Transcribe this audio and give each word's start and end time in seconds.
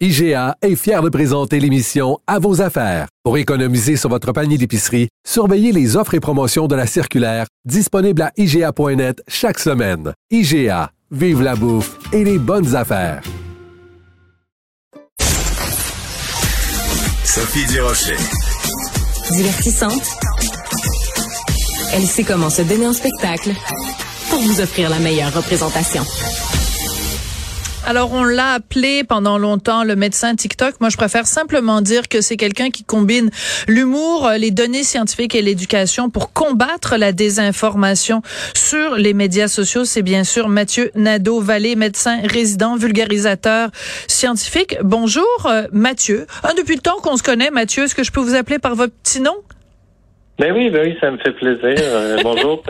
IGA 0.00 0.56
est 0.60 0.74
fier 0.74 1.02
de 1.02 1.08
présenter 1.08 1.60
l'émission 1.60 2.18
À 2.26 2.40
vos 2.40 2.60
affaires. 2.60 3.06
Pour 3.22 3.38
économiser 3.38 3.96
sur 3.96 4.10
votre 4.10 4.32
panier 4.32 4.58
d'épicerie, 4.58 5.08
surveillez 5.24 5.70
les 5.70 5.96
offres 5.96 6.14
et 6.14 6.20
promotions 6.20 6.66
de 6.66 6.74
la 6.74 6.88
circulaire 6.88 7.46
disponible 7.64 8.22
à 8.22 8.32
IGA.net 8.36 9.22
chaque 9.28 9.60
semaine. 9.60 10.12
IGA, 10.32 10.90
vive 11.12 11.42
la 11.42 11.54
bouffe 11.54 11.96
et 12.12 12.24
les 12.24 12.38
bonnes 12.38 12.74
affaires. 12.74 13.22
Sophie 17.22 17.66
Durocher. 17.72 18.16
Divertissante. 19.30 20.10
Elle 21.94 22.02
sait 22.02 22.24
comment 22.24 22.50
se 22.50 22.62
donner 22.62 22.88
en 22.88 22.92
spectacle 22.92 23.52
pour 24.28 24.40
vous 24.40 24.60
offrir 24.60 24.90
la 24.90 24.98
meilleure 24.98 25.32
représentation. 25.32 26.02
Alors, 27.86 28.12
on 28.12 28.24
l'a 28.24 28.52
appelé 28.52 29.04
pendant 29.04 29.36
longtemps 29.36 29.84
le 29.84 29.94
médecin 29.94 30.34
TikTok. 30.34 30.80
Moi, 30.80 30.88
je 30.88 30.96
préfère 30.96 31.26
simplement 31.26 31.82
dire 31.82 32.08
que 32.08 32.22
c'est 32.22 32.38
quelqu'un 32.38 32.70
qui 32.70 32.82
combine 32.82 33.30
l'humour, 33.68 34.30
les 34.38 34.50
données 34.50 34.84
scientifiques 34.84 35.34
et 35.34 35.42
l'éducation 35.42 36.08
pour 36.08 36.32
combattre 36.32 36.96
la 36.96 37.12
désinformation 37.12 38.22
sur 38.54 38.94
les 38.94 39.12
médias 39.12 39.48
sociaux. 39.48 39.84
C'est 39.84 40.00
bien 40.00 40.24
sûr 40.24 40.48
Mathieu 40.48 40.92
Nadeau-Vallée, 40.94 41.76
médecin 41.76 42.20
résident, 42.24 42.76
vulgarisateur 42.76 43.68
scientifique. 44.08 44.78
Bonjour, 44.82 45.26
euh, 45.44 45.66
Mathieu. 45.70 46.26
Ah, 46.42 46.52
depuis 46.56 46.76
le 46.76 46.80
temps 46.80 47.00
qu'on 47.02 47.18
se 47.18 47.22
connaît, 47.22 47.50
Mathieu, 47.50 47.84
est-ce 47.84 47.94
que 47.94 48.02
je 48.02 48.12
peux 48.12 48.20
vous 48.20 48.34
appeler 48.34 48.58
par 48.58 48.76
votre 48.76 48.94
petit 48.94 49.20
nom? 49.20 49.36
Ben 50.36 50.52
oui, 50.52 50.68
ben 50.68 50.84
oui, 50.84 50.96
ça 51.00 51.12
me 51.12 51.18
fait 51.18 51.30
plaisir. 51.30 51.76
Euh, 51.78 52.18
bonjour, 52.24 52.60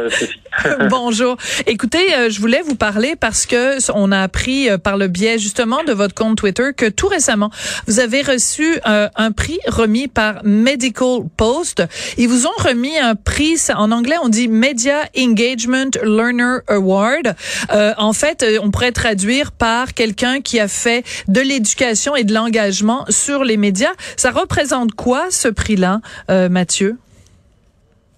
bonjour. 0.91 1.37
Écoutez, 1.67 2.15
euh, 2.15 2.29
je 2.29 2.39
voulais 2.39 2.61
vous 2.61 2.75
parler 2.75 3.15
parce 3.19 3.47
que 3.47 3.79
on 3.95 4.13
a 4.13 4.21
appris 4.21 4.69
euh, 4.69 4.77
par 4.77 4.99
le 4.99 5.09
biais 5.09 5.39
justement 5.39 5.83
de 5.83 5.93
votre 5.93 6.15
compte 6.15 6.37
Twitter 6.37 6.73
que 6.77 6.91
tout 6.91 7.09
récemment, 7.09 7.51
vous 7.87 8.01
avez 8.01 8.21
reçu 8.21 8.79
un 8.85 9.33
prix 9.33 9.59
remis 9.67 10.09
par 10.09 10.45
Medical 10.45 11.21
Post. 11.39 11.83
Ils 12.19 12.29
vous 12.29 12.47
ont 12.47 12.59
remis 12.59 12.99
un 12.99 13.15
prix, 13.15 13.57
en 13.75 13.93
anglais 13.93 14.17
on 14.23 14.29
dit 14.29 14.49
Media 14.49 15.05
Engagement 15.17 15.91
Learner 16.03 16.59
Award. 16.69 17.35
en 17.71 18.13
fait, 18.13 18.45
on 18.63 18.71
pourrait 18.71 18.93
traduire 18.93 19.53
par 19.53 19.95
quelqu'un 19.95 20.41
qui 20.41 20.61
a 20.61 20.69
fait 20.69 21.05
de 21.29 21.41
l'éducation 21.41 22.15
et 22.15 22.25
de 22.25 22.35
l'engagement 22.35 23.07
sur 23.09 23.45
les 23.45 23.57
médias. 23.57 23.93
Ça 24.17 24.31
représente 24.31 24.93
quoi 24.93 25.31
ce 25.31 25.49
prix-là, 25.49 26.01
Mathieu? 26.29 26.99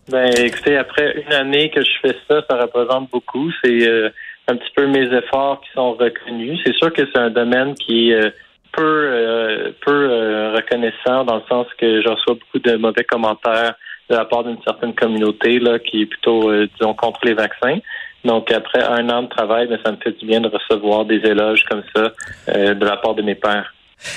Ben, 0.08 0.30
écoutez, 0.38 0.76
après 0.76 1.20
une 1.20 1.32
année 1.32 1.68
que 1.70 1.82
je 1.82 1.90
fais 2.00 2.16
ça, 2.30 2.40
ça 2.48 2.56
représente 2.56 3.10
beaucoup. 3.10 3.50
C'est 3.62 3.88
euh, 3.88 4.08
un 4.46 4.54
petit 4.54 4.70
peu 4.76 4.86
mes 4.86 5.12
efforts 5.12 5.60
qui 5.62 5.68
sont 5.74 5.94
reconnus. 5.94 6.60
C'est 6.64 6.76
sûr 6.76 6.92
que 6.92 7.02
c'est 7.12 7.18
un 7.18 7.30
domaine 7.30 7.74
qui 7.74 8.10
est 8.10 8.14
euh, 8.14 8.30
peu, 8.70 8.82
euh, 8.84 9.70
peu 9.84 10.52
reconnaissant 10.54 11.24
dans 11.24 11.36
le 11.36 11.42
sens 11.48 11.66
que 11.77 12.02
je 12.02 12.08
reçois 12.08 12.34
beaucoup 12.34 12.60
de 12.60 12.77
mauvais 12.77 13.02
commentaires 13.02 13.74
de 14.08 14.14
la 14.14 14.24
part 14.24 14.44
d'une 14.44 14.62
certaine 14.62 14.94
communauté 14.94 15.58
là, 15.58 15.80
qui 15.80 16.02
est 16.02 16.06
plutôt, 16.06 16.52
disons, 16.66 16.94
contre 16.94 17.20
les 17.24 17.34
vaccins. 17.34 17.78
Donc, 18.24 18.52
après 18.52 18.84
un 18.84 19.08
an 19.11 19.22
de 19.22 19.28
travail, 19.28 19.66
ben, 19.66 19.80
ça 19.84 19.90
me 19.90 19.96
fait 19.96 20.12
du 20.12 20.27
bien 20.27 20.40
de 20.40 20.48
recevoir 20.48 21.05
des 21.05 21.16
éloges 21.16 21.64
comme 21.64 21.83
ça 21.95 22.12
de 22.46 22.84
la 22.84 22.96
part 22.98 23.14
de 23.14 23.22
mes 23.22 23.34
pères. 23.34 23.74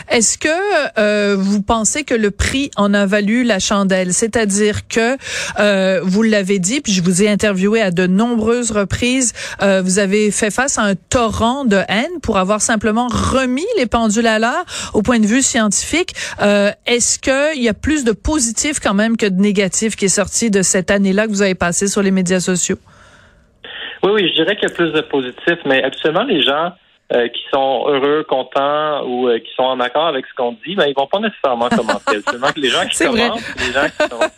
Est-ce 0.10 0.38
que 0.38 0.50
euh, 0.98 1.36
vous 1.38 1.62
pensez 1.62 2.04
que 2.04 2.14
le 2.14 2.32
prix 2.32 2.72
en 2.76 2.94
a 2.94 3.06
valu 3.06 3.44
la 3.44 3.60
chandelle, 3.60 4.14
c'est-à-dire 4.14 4.88
que 4.88 5.18
euh, 5.60 6.00
vous 6.04 6.24
l'avez 6.24 6.60
dit, 6.60 6.82
puis 6.82 6.92
je 6.92 7.02
vous 7.02 7.24
ai 7.24 7.30
interviewé 7.30 7.82
à 7.82 7.92
de 7.92 8.08
nombreuses 8.08 8.72
reprises, 8.72 9.34
euh, 9.62 9.82
vous 9.82 10.00
avez 10.00 10.32
fait 10.32 10.52
face 10.52 10.78
à 10.78 10.84
un 10.84 10.96
torrent 10.96 11.66
de 11.66 11.78
haine 11.88 12.20
pour 12.22 12.38
avoir 12.38 12.62
simplement 12.62 13.08
remis 13.08 13.66
les 13.78 13.86
pendules 13.86 14.28
à 14.28 14.40
l'heure 14.40 14.66
au 14.94 15.02
point 15.02 15.20
de 15.20 15.26
vue 15.26 15.42
scientifique. 15.42 16.14
Est-ce 16.86 17.20
qu'il 17.20 17.62
y 17.62 17.70
a 17.70 17.74
plus 17.74 18.04
de 18.04 18.12
positifs 18.12 18.80
quand 18.80 18.94
même 18.94 19.18
que 19.18 19.26
de 19.26 19.40
négatifs 19.40 19.96
qui 19.96 20.06
est 20.06 20.08
sorti 20.08 20.52
de 20.52 20.62
cette 20.62 20.92
année-là 20.92 21.26
que 21.26 21.32
vous 21.32 21.42
avez 21.42 21.56
passé 21.56 21.88
sur 21.88 22.02
les 22.02 22.12
médias 22.12 22.40
sociaux? 22.40 22.78
Oui, 24.04 24.12
oui, 24.14 24.30
je 24.30 24.42
dirais 24.42 24.56
qu'il 24.56 24.70
y 24.70 24.72
a 24.72 24.76
plus 24.76 24.92
de 24.92 25.02
positifs, 25.02 25.60
mais 25.66 25.84
absolument 25.84 26.24
les 26.24 26.42
gens 26.42 26.74
euh, 27.12 27.28
qui 27.28 27.42
sont 27.52 27.86
heureux, 27.88 28.24
contents 28.24 29.04
ou 29.04 29.28
euh, 29.28 29.40
qui 29.40 29.52
sont 29.56 29.64
en 29.64 29.80
accord 29.80 30.06
avec 30.06 30.28
ce 30.28 30.36
qu'on 30.36 30.52
dit, 30.64 30.76
ben 30.76 30.86
ils 30.86 30.94
vont 30.94 31.08
pas 31.08 31.18
nécessairement 31.18 31.68
commenter. 31.70 32.22
Seulement 32.30 32.52
que 32.52 32.60
les 32.60 32.68
gens 32.68 32.86
qui 32.86 33.04
commentent, 33.04 33.42
les 33.58 33.74
gens 33.74 33.88
qui 33.88 34.10
sont 34.10 34.30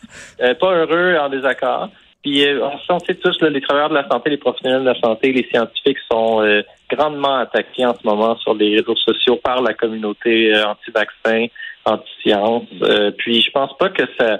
euh, 0.42 0.54
pas 0.54 0.72
heureux 0.72 1.18
en 1.18 1.28
désaccord. 1.28 1.90
Puis 2.24 2.48
on 2.88 3.00
sait 3.00 3.16
tous 3.16 3.42
là, 3.42 3.50
les 3.50 3.59
travailleurs 3.59 3.90
de 3.90 3.96
la 3.96 4.08
santé, 4.08 4.30
les 4.30 4.38
professionnels 4.38 4.84
de 4.84 4.86
la 4.86 5.00
santé, 5.02 5.34
les 5.34 5.46
scientifiques 5.52 5.98
sont 6.09 6.64
grandement 6.90 7.40
attaqués 7.40 7.84
en 7.84 7.94
ce 7.94 8.08
moment 8.08 8.38
sur 8.38 8.54
les 8.54 8.78
réseaux 8.78 8.96
sociaux 8.96 9.38
par 9.44 9.62
la 9.62 9.74
communauté 9.74 10.53
anti-vaccin, 10.64 11.48
anti-science. 11.84 12.68
puis 13.18 13.42
je 13.42 13.52
pense 13.52 13.76
pas 13.78 13.90
que 13.90 14.03
ça 14.18 14.40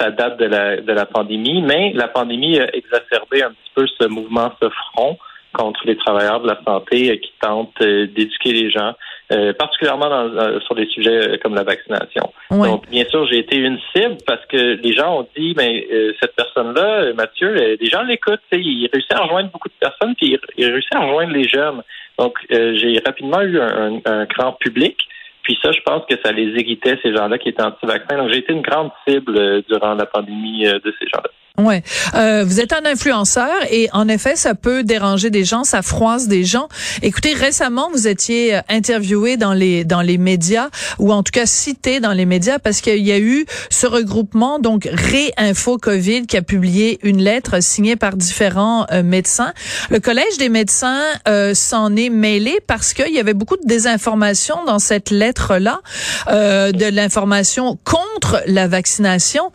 ça 0.00 0.10
date 0.10 0.38
de 0.38 0.46
la 0.46 0.78
de 0.78 0.92
la 0.92 1.04
pandémie, 1.04 1.60
mais 1.60 1.92
la 1.92 2.08
pandémie 2.08 2.58
a 2.58 2.74
exacerbé 2.74 3.42
un 3.42 3.50
petit 3.50 3.72
peu 3.74 3.86
ce 3.86 4.08
mouvement, 4.08 4.50
ce 4.60 4.68
front 4.70 5.18
contre 5.52 5.80
les 5.86 5.96
travailleurs 5.96 6.40
de 6.40 6.48
la 6.48 6.58
santé 6.64 7.10
euh, 7.10 7.16
qui 7.16 7.32
tentent 7.40 7.80
euh, 7.80 8.06
d'éduquer 8.06 8.52
les 8.52 8.70
gens, 8.70 8.92
euh, 9.32 9.52
particulièrement 9.52 10.08
dans, 10.08 10.60
sur 10.60 10.74
des 10.74 10.86
sujets 10.86 11.38
comme 11.42 11.54
la 11.54 11.64
vaccination. 11.64 12.32
Donc, 12.50 12.88
bien 12.88 13.04
sûr, 13.04 13.26
j'ai 13.26 13.38
été 13.38 13.56
une 13.56 13.78
cible 13.94 14.16
parce 14.26 14.44
que 14.46 14.80
les 14.82 14.92
gens 14.94 15.20
ont 15.20 15.28
dit, 15.36 15.54
mais 15.56 15.86
cette 16.20 16.34
personne-là, 16.34 17.12
Mathieu, 17.14 17.76
les 17.80 17.86
gens 17.86 18.02
l'écoutent, 18.02 18.40
il 18.52 18.88
réussit 18.92 19.12
à 19.12 19.22
rejoindre 19.22 19.50
beaucoup 19.50 19.68
de 19.68 19.74
personnes, 19.80 20.14
puis 20.16 20.38
il, 20.56 20.66
réussit 20.66 20.94
à 20.94 21.00
rejoindre 21.00 21.32
les 21.32 21.48
jeunes. 21.48 21.82
Donc, 22.18 22.38
j'ai 22.50 23.00
rapidement 23.04 23.40
eu 23.40 23.58
un, 23.58 24.00
un, 24.04 24.24
grand 24.24 24.52
public. 24.52 24.98
Puis 25.42 25.58
ça, 25.62 25.72
je 25.72 25.80
pense 25.80 26.04
que 26.08 26.14
ça 26.22 26.30
les 26.30 26.48
irritait, 26.60 26.98
ces 27.02 27.14
gens-là 27.14 27.38
qui 27.38 27.48
étaient 27.48 27.62
anti-vaccins. 27.62 28.16
Donc, 28.16 28.30
j'ai 28.30 28.38
été 28.38 28.52
une 28.52 28.62
grande 28.62 28.90
cible 29.06 29.62
durant 29.62 29.94
la 29.94 30.06
pandémie 30.06 30.64
de 30.64 30.94
ces 31.00 31.08
gens-là. 31.08 31.30
Ouais, 31.58 31.82
euh, 32.14 32.44
vous 32.46 32.60
êtes 32.60 32.72
un 32.72 32.86
influenceur 32.86 33.50
et 33.70 33.90
en 33.92 34.08
effet, 34.08 34.36
ça 34.36 34.54
peut 34.54 34.84
déranger 34.84 35.28
des 35.28 35.44
gens, 35.44 35.64
ça 35.64 35.82
froisse 35.82 36.26
des 36.26 36.44
gens. 36.44 36.68
Écoutez, 37.02 37.34
récemment, 37.34 37.90
vous 37.92 38.08
étiez 38.08 38.56
euh, 38.56 38.60
interviewé 38.70 39.36
dans 39.36 39.52
les 39.52 39.84
dans 39.84 40.00
les 40.00 40.16
médias 40.16 40.70
ou 40.98 41.12
en 41.12 41.22
tout 41.22 41.30
cas 41.30 41.44
cité 41.44 42.00
dans 42.00 42.14
les 42.14 42.24
médias 42.24 42.58
parce 42.58 42.80
qu'il 42.80 43.06
y 43.06 43.12
a 43.12 43.18
eu 43.18 43.44
ce 43.68 43.86
regroupement 43.86 44.60
donc 44.60 44.88
Réinfo 44.90 45.76
Covid 45.76 46.26
qui 46.26 46.38
a 46.38 46.42
publié 46.42 46.98
une 47.02 47.20
lettre 47.22 47.62
signée 47.62 47.96
par 47.96 48.16
différents 48.16 48.86
euh, 48.90 49.02
médecins. 49.02 49.52
Le 49.90 50.00
collège 50.00 50.38
des 50.38 50.48
médecins 50.48 51.02
euh, 51.28 51.52
s'en 51.52 51.94
est 51.96 52.08
mêlé 52.08 52.60
parce 52.66 52.94
qu'il 52.94 53.12
y 53.12 53.20
avait 53.20 53.34
beaucoup 53.34 53.58
de 53.58 53.66
désinformation 53.66 54.64
dans 54.64 54.78
cette 54.78 55.10
lettre 55.10 55.58
là, 55.58 55.80
de 56.28 56.88
l'information 56.88 57.78
contre 57.84 58.42
la 58.46 58.68
vaccination. 58.68 59.52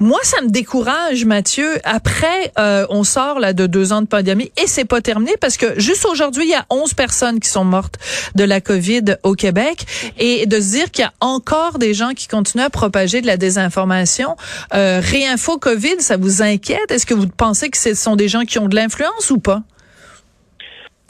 Moi, 0.00 0.18
ça 0.24 0.42
me 0.42 0.48
décourage. 0.48 1.24
Mathieu, 1.36 1.68
après, 1.84 2.50
euh, 2.58 2.86
on 2.88 3.04
sort 3.04 3.40
là 3.40 3.52
de 3.52 3.66
deux 3.66 3.92
ans 3.92 4.00
de 4.00 4.06
pandémie 4.06 4.50
et 4.56 4.66
c'est 4.66 4.88
pas 4.88 5.02
terminé 5.02 5.32
parce 5.38 5.58
que 5.58 5.78
juste 5.78 6.06
aujourd'hui, 6.06 6.44
il 6.44 6.50
y 6.50 6.54
a 6.54 6.64
11 6.70 6.94
personnes 6.94 7.40
qui 7.40 7.50
sont 7.50 7.62
mortes 7.66 7.96
de 8.34 8.42
la 8.42 8.62
COVID 8.62 9.16
au 9.22 9.34
Québec 9.34 9.84
et 10.18 10.46
de 10.46 10.58
se 10.58 10.70
dire 10.78 10.90
qu'il 10.90 11.04
y 11.04 11.06
a 11.06 11.12
encore 11.20 11.78
des 11.78 11.92
gens 11.92 12.12
qui 12.16 12.26
continuent 12.26 12.64
à 12.64 12.70
propager 12.70 13.20
de 13.20 13.26
la 13.26 13.36
désinformation. 13.36 14.36
Euh, 14.72 15.02
Réinfo 15.02 15.58
COVID, 15.58 16.00
ça 16.00 16.16
vous 16.16 16.40
inquiète? 16.40 16.90
Est-ce 16.90 17.04
que 17.04 17.12
vous 17.12 17.28
pensez 17.28 17.68
que 17.68 17.76
ce 17.76 17.92
sont 17.92 18.16
des 18.16 18.28
gens 18.28 18.46
qui 18.46 18.58
ont 18.58 18.68
de 18.68 18.74
l'influence 18.74 19.30
ou 19.30 19.38
pas? 19.38 19.60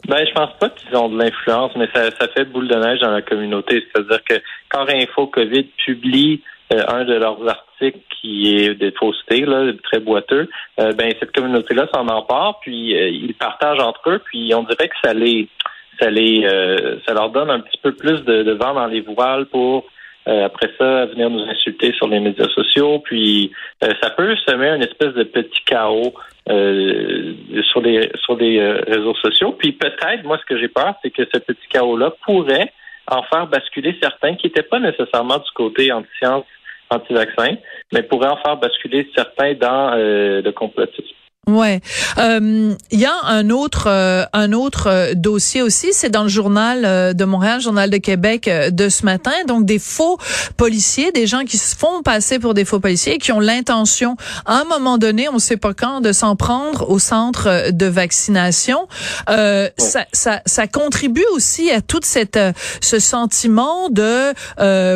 Ben, 0.09 0.25
je 0.27 0.33
pense 0.33 0.51
pas 0.59 0.69
qu'ils 0.71 0.93
ont 0.97 1.07
de 1.07 1.17
l'influence, 1.17 1.71
mais 1.77 1.87
ça, 1.95 2.09
ça 2.19 2.27
fait 2.35 2.43
boule 2.43 2.67
de 2.67 2.75
neige 2.75 2.99
dans 2.99 3.11
la 3.11 3.21
communauté. 3.21 3.81
C'est-à-dire 3.93 4.21
que 4.25 4.41
quand 4.67 4.83
Réinfo 4.83 5.27
COVID 5.27 5.63
publie 5.85 6.41
un 6.71 7.05
de 7.05 7.13
leurs 7.13 7.47
articles 7.47 7.99
qui 8.19 8.55
est 8.55 8.73
des 8.75 8.91
faussetés, 8.91 9.45
là, 9.45 9.71
très 9.83 9.99
boiteux, 9.99 10.49
euh, 10.79 10.91
ben 10.93 11.13
cette 11.19 11.31
communauté-là 11.31 11.87
s'en 11.93 12.07
empare, 12.07 12.59
puis 12.61 12.95
euh, 12.95 13.09
ils 13.09 13.33
partagent 13.33 13.79
entre 13.79 14.09
eux, 14.09 14.21
puis 14.25 14.53
on 14.53 14.63
dirait 14.63 14.89
que 14.89 14.95
ça 15.03 15.13
les 15.13 15.47
ça 15.99 16.09
les 16.09 16.43
ça 17.07 17.13
leur 17.13 17.31
donne 17.31 17.49
un 17.49 17.59
petit 17.59 17.79
peu 17.81 17.91
plus 17.91 18.23
de, 18.23 18.51
vent 18.51 18.75
dans 18.75 18.85
les 18.85 19.01
voiles 19.01 19.47
pour 19.47 19.85
après 20.27 20.69
ça 20.77 21.05
venir 21.05 21.29
nous 21.29 21.41
insulter 21.49 21.91
sur 21.93 22.07
les 22.07 22.19
médias 22.19 22.49
sociaux, 22.49 22.99
puis 22.99 23.51
ça 23.81 24.11
peut 24.11 24.35
semer 24.45 24.67
une 24.67 24.83
espèce 24.83 25.13
de 25.15 25.23
petit 25.23 25.63
chaos 25.65 26.13
sur 26.45 27.81
les 27.81 28.11
sur 28.23 28.35
les 28.35 28.61
réseaux 28.87 29.15
sociaux. 29.15 29.53
Puis 29.57 29.71
peut-être, 29.71 30.23
moi, 30.23 30.37
ce 30.37 30.45
que 30.45 30.59
j'ai 30.59 30.67
peur, 30.67 30.93
c'est 31.01 31.09
que 31.09 31.23
ce 31.33 31.39
petit 31.39 31.67
chaos-là 31.71 32.13
pourrait 32.23 32.71
en 33.07 33.23
faire 33.23 33.47
basculer 33.47 33.97
certains 34.01 34.35
qui 34.35 34.47
n'étaient 34.47 34.63
pas 34.63 34.79
nécessairement 34.79 35.37
du 35.37 35.51
côté 35.55 35.91
anti-science, 35.91 36.45
anti-vaccin, 36.89 37.57
mais 37.91 38.03
pourrait 38.03 38.29
en 38.29 38.37
faire 38.37 38.57
basculer 38.57 39.09
certains 39.15 39.53
dans 39.53 39.93
euh, 39.93 40.41
le 40.41 40.51
complotisme. 40.51 41.16
Ouais, 41.47 41.79
euh, 42.17 42.75
il 42.91 42.99
y 42.99 43.05
a 43.05 43.13
un 43.23 43.49
autre 43.49 43.85
euh, 43.87 44.25
un 44.33 44.51
autre 44.51 44.87
euh, 44.87 45.13
dossier 45.15 45.61
aussi, 45.61 45.93
c'est 45.93 46.09
dans 46.09 46.23
le 46.23 46.29
journal 46.29 47.15
de 47.15 47.25
Montréal, 47.25 47.61
journal 47.61 47.89
de 47.89 47.97
Québec 47.97 48.49
de 48.69 48.89
ce 48.89 49.05
matin. 49.05 49.31
Donc 49.47 49.63
des 49.63 49.79
faux 49.79 50.19
policiers, 50.57 51.13
des 51.13 51.25
gens 51.25 51.45
qui 51.45 51.57
se 51.57 51.73
font 51.73 52.01
passer 52.03 52.39
pour 52.39 52.53
des 52.53 52.65
faux 52.65 52.81
policiers, 52.81 53.17
qui 53.17 53.31
ont 53.31 53.39
l'intention, 53.39 54.17
à 54.45 54.59
un 54.59 54.65
moment 54.65 54.97
donné, 54.97 55.29
on 55.29 55.35
ne 55.35 55.39
sait 55.39 55.55
pas 55.55 55.73
quand, 55.73 56.01
de 56.01 56.11
s'en 56.11 56.35
prendre 56.35 56.89
au 56.89 56.99
centre 56.99 57.71
de 57.71 57.85
vaccination. 57.85 58.89
ça, 59.27 60.05
ça, 60.11 60.41
ça 60.45 60.67
contribue 60.67 61.25
aussi 61.33 61.71
à 61.71 61.79
tout 61.79 62.01
cette 62.03 62.39
ce 62.81 62.99
sentiment 62.99 63.89
de 63.89 64.33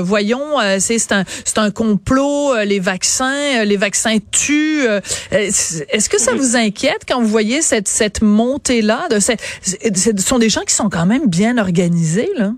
voyons, 0.01 0.57
c'est 0.79 0.99
c'est 0.99 1.13
un 1.13 1.23
c'est 1.45 1.59
un 1.59 1.71
complot, 1.71 2.55
les 2.65 2.79
vaccins, 2.79 3.63
les 3.63 3.77
vaccins 3.77 4.17
tuent. 4.31 4.85
Est-ce 5.31 6.09
que 6.09 6.19
ça 6.19 6.33
vous 6.41 6.55
inquiète 6.55 7.05
quand 7.07 7.19
vous 7.21 7.27
voyez 7.27 7.61
cette, 7.61 7.87
cette 7.87 8.21
montée-là? 8.21 9.07
Ce 9.19 10.17
sont 10.17 10.39
des 10.39 10.49
gens 10.49 10.61
qui 10.61 10.73
sont 10.73 10.89
quand 10.89 11.05
même 11.05 11.29
bien 11.29 11.57
organisés, 11.57 12.29
là? 12.35 12.51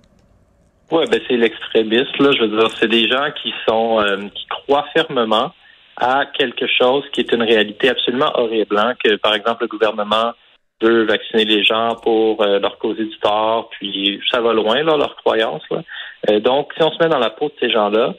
Oui, 0.92 1.06
ben 1.10 1.20
c'est 1.28 1.38
l'extrémiste, 1.38 2.18
là. 2.20 2.32
Je 2.38 2.42
veux 2.44 2.58
dire, 2.58 2.70
c'est 2.80 2.88
des 2.88 3.08
gens 3.08 3.28
qui 3.42 3.52
sont 3.68 4.00
euh, 4.00 4.28
qui 4.36 4.46
croient 4.48 4.86
fermement 4.94 5.52
à 5.98 6.26
quelque 6.38 6.66
chose 6.68 7.04
qui 7.12 7.22
est 7.22 7.32
une 7.32 7.44
réalité 7.44 7.90
absolument 7.90 8.32
horrible. 8.36 8.78
Hein, 8.78 8.94
que, 9.04 9.16
par 9.16 9.34
exemple, 9.34 9.64
le 9.64 9.68
gouvernement 9.68 10.34
veut 10.82 11.06
vacciner 11.06 11.46
les 11.46 11.64
gens 11.64 11.96
pour 12.04 12.44
euh, 12.44 12.60
leur 12.60 12.78
causer 12.78 13.06
du 13.06 13.18
tort, 13.20 13.70
puis 13.72 14.20
ça 14.32 14.42
va 14.42 14.54
loin, 14.54 14.84
là, 14.84 14.98
leur 14.98 15.16
croyance. 15.16 15.64
Là. 15.72 15.82
Euh, 16.30 16.40
donc, 16.40 16.72
si 16.76 16.84
on 16.84 16.92
se 16.92 17.02
met 17.02 17.10
dans 17.10 17.20
la 17.20 17.30
peau 17.30 17.48
de 17.48 17.54
ces 17.60 17.70
gens-là, 17.70 18.14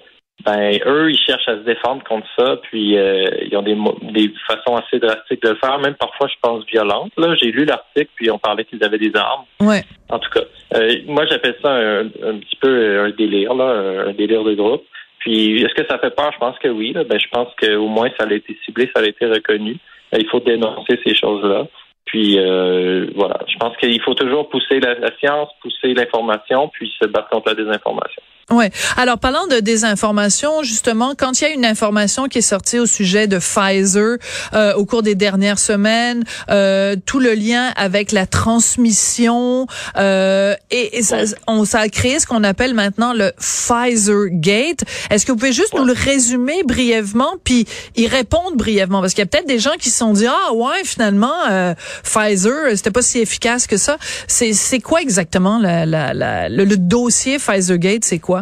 ben 0.45 0.79
eux, 0.85 1.11
ils 1.11 1.19
cherchent 1.19 1.49
à 1.49 1.57
se 1.57 1.63
défendre 1.63 2.03
contre 2.05 2.27
ça, 2.37 2.57
puis 2.63 2.99
euh, 2.99 3.29
ils 3.51 3.57
ont 3.57 3.63
des, 3.63 3.77
des 4.13 4.33
façons 4.47 4.77
assez 4.77 4.99
drastiques 4.99 5.43
de 5.43 5.51
le 5.51 5.57
faire, 5.57 5.79
même 5.79 5.95
parfois, 5.95 6.27
je 6.29 6.35
pense, 6.43 6.65
violentes. 6.67 7.13
Là, 7.17 7.35
j'ai 7.41 7.51
lu 7.53 7.65
l'article, 7.65 8.11
puis 8.17 8.31
on 8.31 8.39
parlait 8.39 8.65
qu'ils 8.65 8.83
avaient 8.85 8.99
des 8.99 9.15
armes. 9.15 9.45
Ouais. 9.61 9.83
En 10.11 10.19
tout 10.19 10.31
cas, 10.31 10.43
euh, 10.75 10.97
moi, 11.07 11.25
j'appelle 11.27 11.57
ça 11.63 11.73
un, 11.73 12.39
petit 12.39 12.57
peu 12.61 13.01
un 13.01 13.11
délire, 13.11 13.55
là, 13.55 14.07
un 14.09 14.13
délire 14.13 14.45
de 14.45 14.55
groupe. 14.55 14.85
Puis, 15.21 15.63
est-ce 15.63 15.75
que 15.75 15.87
ça 15.89 15.99
fait 15.99 16.15
peur? 16.15 16.31
Je 16.35 16.39
pense 16.39 16.59
que 16.59 16.69
oui. 16.69 16.93
Là. 16.93 17.05
Ben, 17.05 17.19
je 17.19 17.29
pense 17.31 17.49
qu'au 17.59 17.89
moins, 17.89 18.11
ça 18.19 18.27
a 18.29 18.33
été 18.33 18.59
ciblé, 18.65 18.91
ça 18.95 19.03
a 19.03 19.07
été 19.07 19.25
reconnu. 19.25 19.79
Ben, 20.13 20.19
il 20.21 20.29
faut 20.29 20.41
dénoncer 20.41 21.01
ces 21.05 21.15
choses-là. 21.15 21.67
Puis 22.07 22.39
euh, 22.39 23.07
voilà, 23.15 23.41
je 23.49 23.57
pense 23.57 23.77
qu'il 23.79 24.01
faut 24.03 24.15
toujours 24.15 24.49
pousser 24.51 24.79
la, 24.79 24.95
la 24.95 25.17
science, 25.19 25.49
pousser 25.63 25.95
l'information, 25.95 26.69
puis 26.69 26.93
se 27.01 27.07
battre 27.07 27.31
contre 27.31 27.49
la 27.49 27.55
désinformation. 27.55 28.23
Ouais. 28.51 28.71
Alors 28.99 29.19
parlant 29.19 29.47
de 29.47 29.59
désinformation, 29.61 30.63
justement, 30.63 31.15
quand 31.17 31.41
il 31.41 31.45
y 31.45 31.47
a 31.47 31.51
une 31.51 31.65
information 31.65 32.29
qui 32.29 32.39
est 32.39 32.43
sortie 32.43 32.79
au 32.79 32.85
sujet 32.85 33.27
de 33.27 33.39
Pfizer 33.39 34.19
euh, 34.53 34.75
au 34.75 34.85
cours 34.85 35.03
des 35.03 35.15
dernières 35.15 35.59
semaines, 35.59 36.25
euh, 36.51 36.95
tout 37.07 37.21
le 37.21 37.33
lien 37.33 37.73
avec 37.77 38.13
la 38.13 38.27
transmission 38.27 39.67
euh, 39.97 40.55
et, 40.71 41.03
ça, 41.03 41.25
ça 41.65 41.81
a 41.81 41.89
créé 41.89 42.21
ce 42.21 42.27
qu'on 42.27 42.45
appelle 42.45 42.75
maintenant 42.75 43.15
le 43.15 43.33
Pfizer 43.39 44.27
Gate. 44.31 44.85
Est-ce 45.09 45.25
que 45.25 45.33
vous 45.33 45.39
pouvez 45.39 45.53
juste 45.53 45.75
nous 45.75 45.85
le 45.85 45.95
résumer 45.95 46.63
brièvement, 46.65 47.37
puis 47.45 47.67
y 47.97 48.07
répondre 48.07 48.57
brièvement, 48.57 49.01
parce 49.01 49.15
qu'il 49.15 49.23
y 49.23 49.27
a 49.27 49.27
peut-être 49.27 49.49
des 49.49 49.59
gens 49.59 49.75
qui 49.79 49.89
se 49.89 49.97
sont 49.97 50.13
dit 50.13 50.27
ah 50.27 50.53
ouais 50.53 50.85
finalement 50.85 51.33
euh, 51.51 51.75
Pfizer 52.03 52.77
c'était 52.77 52.91
pas 52.91 53.03
si 53.03 53.21
efficace 53.21 53.67
que 53.67 53.79
ça. 53.79 53.97
C'est 54.29 54.53
c'est 54.53 54.81
quoi 54.81 55.01
exactement 55.01 55.59
la, 55.59 55.87
la, 55.87 56.13
la, 56.13 56.51
le, 56.51 56.65
le 56.65 56.77
dossier 56.77 57.39
Pfizer 57.39 57.79
Gate? 57.79 58.05
C'est 58.05 58.19
quoi? 58.19 58.34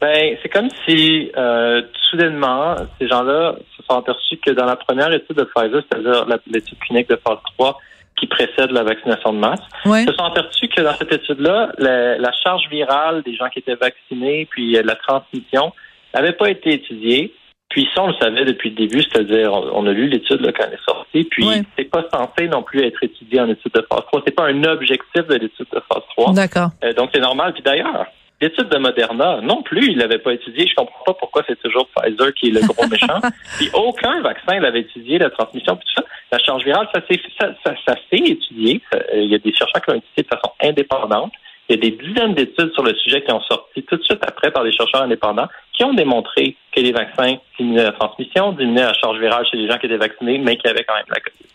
Ben, 0.00 0.36
c'est 0.42 0.48
comme 0.48 0.68
si 0.86 1.30
euh, 1.36 1.82
soudainement, 2.10 2.76
ces 2.98 3.06
gens-là 3.06 3.56
se 3.76 3.82
sont 3.82 3.98
aperçus 3.98 4.38
que 4.38 4.50
dans 4.50 4.64
la 4.64 4.76
première 4.76 5.12
étude 5.12 5.36
de 5.36 5.44
Pfizer, 5.44 5.82
c'est-à-dire 5.90 6.26
l'étude 6.46 6.78
clinique 6.78 7.08
de 7.08 7.16
phase 7.16 7.38
3 7.58 7.78
qui 8.18 8.26
précède 8.26 8.70
la 8.70 8.82
vaccination 8.82 9.32
de 9.32 9.38
masse, 9.38 9.60
ouais. 9.86 10.04
se 10.04 10.12
sont 10.12 10.24
aperçus 10.24 10.68
que 10.68 10.82
dans 10.82 10.94
cette 10.94 11.12
étude-là, 11.12 11.72
la, 11.78 12.18
la, 12.18 12.32
charge 12.32 12.68
virale 12.70 13.22
des 13.22 13.34
gens 13.34 13.48
qui 13.48 13.60
étaient 13.60 13.76
vaccinés, 13.76 14.46
puis 14.50 14.76
euh, 14.76 14.82
la 14.84 14.94
transmission, 14.94 15.72
n'avait 16.14 16.32
pas 16.32 16.50
été 16.50 16.74
étudiée. 16.74 17.34
Puis 17.68 17.88
ça, 17.94 18.02
on 18.02 18.08
le 18.08 18.14
savait 18.20 18.44
depuis 18.44 18.70
le 18.70 18.76
début, 18.76 19.00
c'est-à-dire 19.02 19.52
on, 19.52 19.86
a 19.86 19.92
lu 19.92 20.08
l'étude 20.08 20.40
quand 20.56 20.64
elle 20.66 20.74
est 20.74 20.84
sortie, 20.84 21.24
puis 21.24 21.46
c'est 21.78 21.84
pas 21.84 22.04
censé 22.12 22.48
non 22.48 22.64
plus 22.64 22.84
être 22.84 23.02
étudié 23.02 23.40
en 23.40 23.48
étude 23.48 23.72
de 23.72 23.86
phase 23.88 24.02
3. 24.06 24.22
C'est 24.26 24.34
pas 24.34 24.46
un 24.46 24.64
objectif 24.64 25.26
de 25.28 25.34
l'étude 25.34 25.66
de 25.72 25.80
phase 25.88 26.02
3. 26.16 26.32
D'accord. 26.32 26.70
Euh, 26.82 26.92
donc 26.94 27.10
c'est 27.14 27.20
normal. 27.20 27.52
Puis 27.52 27.62
d'ailleurs, 27.62 28.06
L'étude 28.40 28.68
de 28.68 28.78
Moderna, 28.78 29.40
non 29.42 29.62
plus, 29.62 29.90
il 29.90 29.98
l'avait 29.98 30.18
pas 30.18 30.32
étudié. 30.32 30.66
Je 30.66 30.74
comprends 30.74 31.04
pas 31.04 31.14
pourquoi 31.14 31.42
c'est 31.46 31.60
toujours 31.60 31.88
Pfizer 31.88 32.32
qui 32.32 32.48
est 32.48 32.52
le 32.52 32.66
gros 32.66 32.86
méchant. 32.88 33.20
Puis 33.58 33.68
aucun 33.74 34.22
vaccin 34.22 34.58
l'avait 34.60 34.80
étudié, 34.80 35.18
la 35.18 35.28
transmission, 35.28 35.76
puis 35.76 35.86
tout 35.94 36.02
ça. 36.02 36.08
La 36.32 36.38
charge 36.38 36.64
virale, 36.64 36.88
ça 36.94 37.02
s'est 37.06 37.20
ça, 37.38 37.52
ça, 37.64 37.74
ça 37.86 37.94
étudié. 38.12 38.80
Euh, 38.94 39.00
il 39.14 39.30
y 39.30 39.34
a 39.34 39.38
des 39.38 39.52
chercheurs 39.52 39.82
qui 39.82 39.90
l'ont 39.90 39.98
étudié 39.98 40.22
de 40.22 40.28
façon 40.28 40.52
indépendante. 40.62 41.32
Il 41.68 41.76
y 41.76 41.78
a 41.78 41.82
des 41.82 41.96
dizaines 41.96 42.34
d'études 42.34 42.72
sur 42.72 42.82
le 42.82 42.94
sujet 42.96 43.22
qui 43.22 43.32
ont 43.32 43.42
sorti 43.42 43.82
tout 43.82 43.96
de 43.96 44.02
suite 44.02 44.22
après 44.22 44.50
par 44.50 44.64
des 44.64 44.72
chercheurs 44.72 45.02
indépendants 45.02 45.48
qui 45.72 45.84
ont 45.84 45.94
démontré 45.94 46.56
que 46.74 46.80
les 46.80 46.92
vaccins 46.92 47.36
diminuaient 47.58 47.84
la 47.84 47.92
transmission, 47.92 48.52
diminuaient 48.52 48.82
la 48.82 48.94
charge 48.94 49.18
virale 49.18 49.46
chez 49.50 49.56
les 49.56 49.68
gens 49.68 49.78
qui 49.78 49.86
étaient 49.86 49.96
vaccinés, 49.96 50.38
mais 50.38 50.56
qui 50.56 50.66
avaient 50.66 50.84
quand 50.84 50.96
même 50.96 51.04
la 51.08 51.20
COVID. 51.20 51.50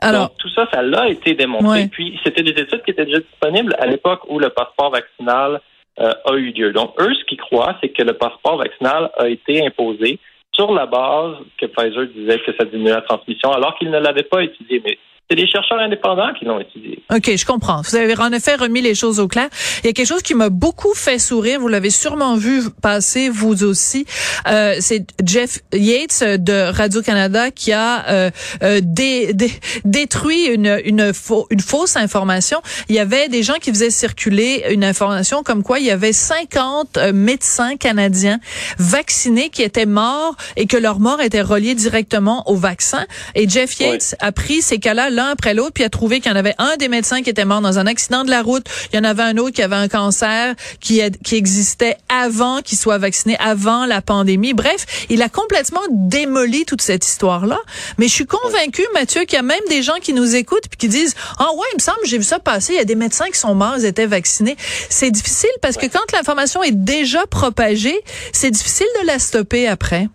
Alors, 0.00 0.28
Donc, 0.28 0.36
tout 0.38 0.50
ça, 0.50 0.68
ça 0.72 0.82
l'a 0.82 1.08
été 1.08 1.34
démontré. 1.34 1.88
Puis, 1.90 2.20
c'était 2.22 2.42
des 2.42 2.50
études 2.50 2.82
qui 2.82 2.90
étaient 2.90 3.06
déjà 3.06 3.20
disponibles 3.20 3.74
à 3.78 3.86
l'époque 3.86 4.20
où 4.28 4.38
le 4.38 4.50
passeport 4.50 4.90
vaccinal 4.90 5.60
a 5.98 6.34
eu 6.34 6.50
lieu. 6.52 6.72
Donc, 6.72 6.94
eux, 7.00 7.14
ce 7.14 7.24
qu'ils 7.24 7.38
croient, 7.38 7.76
c'est 7.80 7.90
que 7.90 8.02
le 8.02 8.14
passeport 8.14 8.56
vaccinal 8.56 9.10
a 9.16 9.28
été 9.28 9.64
imposé 9.64 10.18
sur 10.52 10.72
la 10.72 10.86
base 10.86 11.36
que 11.58 11.66
Pfizer 11.66 12.06
disait 12.06 12.38
que 12.40 12.52
ça 12.56 12.64
diminuait 12.64 12.92
la 12.92 13.02
transmission, 13.02 13.52
alors 13.52 13.76
qu'il 13.76 13.90
ne 13.90 13.98
l'avait 13.98 14.22
pas 14.22 14.42
étudié. 14.42 14.80
Mais 14.84 14.98
c'est 15.30 15.36
des 15.36 15.46
chercheurs 15.46 15.78
indépendants 15.78 16.34
qui 16.38 16.44
l'ont 16.44 16.60
étudié. 16.60 17.02
OK, 17.10 17.34
je 17.34 17.46
comprends. 17.46 17.80
Vous 17.80 17.96
avez 17.96 18.14
en 18.18 18.30
effet 18.32 18.56
remis 18.56 18.82
les 18.82 18.94
choses 18.94 19.20
au 19.20 19.26
clair. 19.26 19.48
Il 19.82 19.86
y 19.86 19.88
a 19.88 19.92
quelque 19.94 20.06
chose 20.06 20.22
qui 20.22 20.34
m'a 20.34 20.50
beaucoup 20.50 20.92
fait 20.94 21.18
sourire. 21.18 21.60
Vous 21.60 21.68
l'avez 21.68 21.88
sûrement 21.88 22.36
vu 22.36 22.62
passer, 22.82 23.30
vous 23.30 23.64
aussi. 23.64 24.04
Euh, 24.46 24.76
c'est 24.80 25.06
Jeff 25.24 25.60
Yates 25.72 26.22
de 26.42 26.70
Radio-Canada 26.70 27.50
qui 27.50 27.72
a 27.72 28.06
euh, 28.08 28.30
euh 28.62 28.80
dé, 28.82 29.32
dé, 29.32 29.50
détruit 29.86 30.44
une, 30.44 30.78
une, 30.84 31.14
faux, 31.14 31.46
une 31.48 31.60
fausse 31.60 31.96
information. 31.96 32.60
Il 32.90 32.94
y 32.94 32.98
avait 32.98 33.28
des 33.28 33.42
gens 33.42 33.54
qui 33.54 33.70
faisaient 33.70 33.90
circuler 33.90 34.64
une 34.70 34.84
information 34.84 35.42
comme 35.42 35.62
quoi 35.62 35.78
il 35.78 35.86
y 35.86 35.90
avait 35.90 36.12
50 36.12 36.98
euh, 36.98 37.12
médecins 37.14 37.76
canadiens 37.76 38.40
vaccinés 38.78 39.48
qui 39.48 39.62
étaient 39.62 39.86
morts 39.86 40.36
et 40.56 40.66
que 40.66 40.76
leur 40.76 41.00
mort 41.00 41.22
était 41.22 41.40
reliée 41.40 41.74
directement 41.74 42.48
au 42.50 42.56
vaccin. 42.56 43.06
Et 43.34 43.48
Jeff 43.48 43.80
Yates 43.80 44.16
a 44.20 44.30
pris 44.30 44.60
ces 44.60 44.78
cas-là 44.78 45.08
l'un 45.14 45.30
après 45.30 45.54
l'autre, 45.54 45.72
puis 45.72 45.84
a 45.84 45.88
trouvé 45.88 46.20
qu'il 46.20 46.30
y 46.30 46.34
en 46.34 46.38
avait 46.38 46.54
un 46.58 46.76
des 46.76 46.88
médecins 46.88 47.22
qui 47.22 47.30
était 47.30 47.44
mort 47.44 47.60
dans 47.60 47.78
un 47.78 47.86
accident 47.86 48.24
de 48.24 48.30
la 48.30 48.42
route, 48.42 48.66
il 48.92 48.96
y 48.96 48.98
en 48.98 49.04
avait 49.04 49.22
un 49.22 49.36
autre 49.38 49.54
qui 49.54 49.62
avait 49.62 49.76
un 49.76 49.88
cancer 49.88 50.54
qui, 50.80 51.00
qui 51.24 51.36
existait 51.36 51.96
avant 52.08 52.60
qu'il 52.60 52.78
soit 52.78 52.98
vacciné, 52.98 53.36
avant 53.38 53.86
la 53.86 54.02
pandémie. 54.02 54.54
Bref, 54.54 55.06
il 55.08 55.22
a 55.22 55.28
complètement 55.28 55.80
démoli 55.90 56.64
toute 56.64 56.82
cette 56.82 57.06
histoire-là. 57.06 57.58
Mais 57.98 58.08
je 58.08 58.12
suis 58.12 58.26
convaincue, 58.26 58.86
Mathieu, 58.92 59.22
qu'il 59.22 59.36
y 59.36 59.40
a 59.40 59.42
même 59.42 59.60
des 59.68 59.82
gens 59.82 59.98
qui 60.02 60.12
nous 60.12 60.34
écoutent 60.34 60.68
puis 60.68 60.78
qui 60.78 60.88
disent 60.88 61.14
ah 61.38 61.48
ouais, 61.54 61.66
il 61.72 61.76
me 61.76 61.82
semble, 61.82 61.98
j'ai 62.04 62.18
vu 62.18 62.24
ça 62.24 62.38
passer. 62.38 62.74
Il 62.74 62.76
y 62.76 62.80
a 62.80 62.84
des 62.84 62.94
médecins 62.94 63.26
qui 63.26 63.38
sont 63.38 63.54
morts, 63.54 63.76
ils 63.78 63.84
étaient 63.84 64.06
vaccinés. 64.06 64.56
C'est 64.88 65.10
difficile 65.10 65.50
parce 65.62 65.76
que 65.76 65.86
quand 65.86 66.12
l'information 66.12 66.62
est 66.62 66.72
déjà 66.72 67.26
propagée, 67.26 67.98
c'est 68.32 68.50
difficile 68.50 68.86
de 69.02 69.06
la 69.06 69.18
stopper 69.18 69.68
après. 69.68 70.08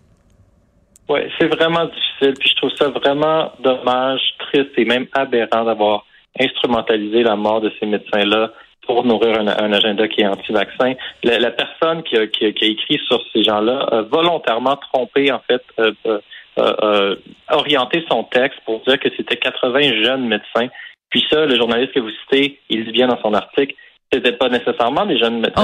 Oui, 1.10 1.22
c'est 1.40 1.48
vraiment 1.48 1.86
difficile. 1.86 2.34
Puis 2.38 2.50
je 2.50 2.54
trouve 2.54 2.70
ça 2.76 2.88
vraiment 2.88 3.50
dommage, 3.58 4.20
triste 4.38 4.70
et 4.76 4.84
même 4.84 5.08
aberrant 5.12 5.64
d'avoir 5.64 6.06
instrumentalisé 6.38 7.24
la 7.24 7.34
mort 7.34 7.60
de 7.60 7.72
ces 7.80 7.86
médecins-là 7.86 8.52
pour 8.86 9.04
nourrir 9.04 9.40
un, 9.40 9.72
agenda 9.72 10.06
qui 10.06 10.20
est 10.20 10.26
anti-vaccin. 10.26 10.94
La, 11.24 11.50
personne 11.50 12.04
qui 12.04 12.16
a, 12.16 12.22
écrit 12.22 13.00
sur 13.08 13.20
ces 13.32 13.42
gens-là 13.42 13.88
a 13.90 14.02
volontairement 14.02 14.76
trompé, 14.76 15.32
en 15.32 15.40
fait, 15.40 15.62
euh, 15.80 15.92
euh, 16.06 16.20
euh, 16.58 17.16
orienté 17.50 18.04
son 18.08 18.22
texte 18.22 18.60
pour 18.64 18.80
dire 18.86 19.00
que 19.00 19.08
c'était 19.16 19.36
80 19.36 20.04
jeunes 20.04 20.28
médecins. 20.28 20.68
Puis 21.10 21.24
ça, 21.28 21.44
le 21.44 21.56
journaliste 21.56 21.92
que 21.92 22.00
vous 22.00 22.10
citez, 22.22 22.60
il 22.68 22.84
dit 22.84 22.92
bien 22.92 23.08
dans 23.08 23.20
son 23.20 23.34
article, 23.34 23.74
c'était 24.12 24.32
pas 24.32 24.48
nécessairement 24.48 25.06
des 25.06 25.18
jeunes 25.18 25.40
médecins. 25.40 25.62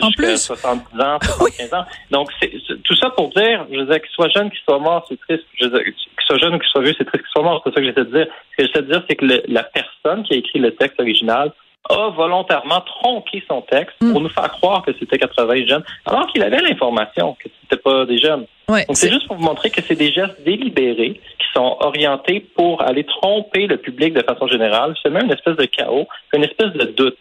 En, 0.00 0.10
plus, 0.10 0.36
70 0.36 1.00
ans, 1.00 1.18
75 1.22 1.74
ans. 1.74 1.84
Donc, 2.10 2.30
c'est, 2.40 2.50
tout 2.82 2.96
ça 2.96 3.10
pour 3.10 3.28
dire, 3.30 3.66
je 3.70 3.78
veux 3.78 3.86
dire, 3.86 4.00
qu'ils 4.00 4.10
soient 4.10 4.28
jeunes, 4.28 4.50
qu'ils 4.50 4.60
soient 4.68 4.78
morts, 4.78 5.06
c'est 5.08 5.20
triste. 5.20 5.44
Je 5.60 5.66
veux 5.66 5.70
dire, 5.70 5.84
qu'ils 5.84 6.26
soient 6.26 6.38
jeunes 6.38 6.54
ou 6.54 6.58
qu'ils 6.58 6.68
soient 6.70 6.82
vieux, 6.82 6.94
c'est 6.98 7.04
triste 7.04 7.24
qu'ils 7.24 7.32
soient 7.32 7.42
morts. 7.42 7.62
C'est 7.64 7.72
ça 7.72 7.80
que 7.80 7.86
j'essaie 7.86 8.04
de 8.04 8.16
dire. 8.16 8.26
Ce 8.50 8.56
que 8.56 8.66
j'essaie 8.66 8.82
de 8.82 8.92
dire, 8.92 9.02
c'est 9.08 9.16
que 9.16 9.42
la 9.46 9.62
personne 9.62 10.24
qui 10.24 10.34
a 10.34 10.36
écrit 10.36 10.58
le 10.58 10.74
texte 10.74 10.98
original 10.98 11.52
a 11.90 12.08
volontairement 12.08 12.80
tronqué 12.80 13.44
son 13.46 13.60
texte 13.60 13.96
pour 13.98 14.20
mm. 14.20 14.22
nous 14.22 14.28
faire 14.30 14.50
croire 14.52 14.82
que 14.82 14.92
c'était 14.98 15.18
80 15.18 15.66
jeunes, 15.66 15.84
alors 16.06 16.26
qu'il 16.28 16.42
avait 16.42 16.62
l'information 16.62 17.34
que 17.34 17.48
c'était 17.60 17.80
pas 17.80 18.06
des 18.06 18.18
jeunes. 18.18 18.46
Ouais, 18.68 18.86
Donc, 18.86 18.96
c'est 18.96 19.10
juste 19.10 19.26
pour 19.26 19.36
vous 19.36 19.44
montrer 19.44 19.70
que 19.70 19.82
c'est 19.82 19.94
des 19.94 20.10
gestes 20.10 20.42
délibérés 20.44 21.20
qui 21.38 21.46
sont 21.54 21.76
orientés 21.80 22.40
pour 22.56 22.80
aller 22.82 23.04
tromper 23.04 23.66
le 23.66 23.76
public 23.76 24.14
de 24.14 24.22
façon 24.22 24.48
générale. 24.48 24.94
C'est 25.02 25.10
même 25.10 25.26
une 25.26 25.32
espèce 25.32 25.56
de 25.56 25.66
chaos, 25.66 26.08
une 26.32 26.44
espèce 26.44 26.72
de 26.72 26.86
doute. 26.86 27.18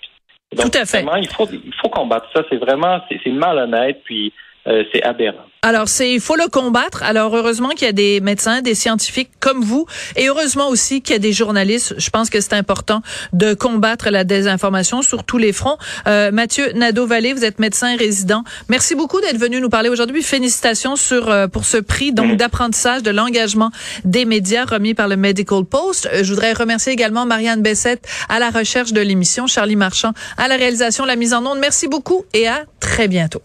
Donc, 0.56 0.72
Tout 0.72 0.78
à 0.78 0.86
fait. 0.86 1.02
Vraiment, 1.02 1.16
il 1.16 1.28
faut, 1.28 1.48
il 1.52 1.74
faut 1.82 1.90
combattre 1.90 2.28
ça. 2.34 2.44
C'est 2.50 2.58
vraiment, 2.58 3.02
c'est 3.10 3.32
malhonnête, 3.32 4.02
puis 4.04 4.34
euh, 4.68 4.84
c'est 4.92 5.04
aberrant. 5.04 5.46
Alors, 5.66 5.88
c'est 5.88 6.12
il 6.12 6.20
faut 6.20 6.36
le 6.36 6.50
combattre. 6.50 7.04
Alors, 7.04 7.34
heureusement 7.34 7.70
qu'il 7.70 7.86
y 7.86 7.90
a 7.90 7.94
des 7.94 8.20
médecins, 8.20 8.62
des 8.62 8.76
scientifiques 8.76 9.30
comme 9.40 9.62
vous, 9.62 9.86
et 10.18 10.28
heureusement 10.28 10.68
aussi 10.68 11.02
qu'il 11.02 11.14
y 11.14 11.16
a 11.16 11.20
des 11.20 11.32
journalistes. 11.32 11.96
Je 11.98 12.10
pense 12.10 12.30
que 12.30 12.42
c'est 12.42 12.54
important 12.54 13.02
de 13.32 13.54
combattre 13.54 14.10
la 14.10 14.26
désinformation 14.26 15.02
sur 15.02 15.24
tous 15.24 15.38
les 15.38 15.54
fronts. 15.54 15.78
Euh, 16.06 16.32
Mathieu 16.32 16.74
Nadeau-Vallée, 16.74 17.32
vous 17.32 17.46
êtes 17.46 17.60
médecin 17.60 17.96
résident. 17.96 18.44
Merci 18.68 18.94
beaucoup 18.94 19.22
d'être 19.22 19.38
venu 19.38 19.62
nous 19.62 19.70
parler 19.70 19.88
aujourd'hui. 19.88 20.22
Félicitations 20.22 20.98
sur 20.98 21.30
euh, 21.30 21.48
pour 21.48 21.64
ce 21.64 21.78
prix 21.78 22.12
donc 22.12 22.36
d'apprentissage 22.36 23.02
de 23.02 23.12
l'engagement 23.12 23.72
des 24.04 24.26
médias 24.26 24.66
remis 24.66 24.94
par 24.94 25.08
le 25.08 25.16
Medical 25.16 25.64
Post. 25.64 26.10
Euh, 26.12 26.26
je 26.26 26.34
voudrais 26.34 26.52
remercier 26.52 26.92
également 26.92 27.26
Marianne 27.26 27.62
Bessette 27.62 28.06
à 28.28 28.40
la 28.40 28.50
recherche 28.50 28.92
de 28.92 29.00
l'émission, 29.00 29.48
Charlie 29.48 29.78
Marchand 29.78 30.12
à 30.38 30.50
la 30.50 30.58
réalisation, 30.58 31.06
la 31.06 31.16
mise 31.16 31.34
en 31.34 31.46
onde. 31.46 31.60
Merci 31.60 31.88
beaucoup 31.88 32.26
et 32.34 32.50
à 32.50 32.66
très 32.82 33.08
bientôt. 33.08 33.42